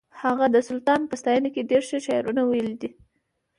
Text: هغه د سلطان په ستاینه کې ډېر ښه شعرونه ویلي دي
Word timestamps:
هغه 0.21 0.45
د 0.53 0.57
سلطان 0.69 1.01
په 1.09 1.15
ستاینه 1.21 1.49
کې 1.55 1.67
ډېر 1.71 1.81
ښه 1.89 1.97
شعرونه 2.07 2.41
ویلي 2.43 2.75
دي 2.81 2.89